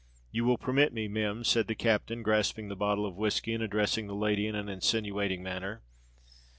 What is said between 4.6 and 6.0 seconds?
insinuating manner.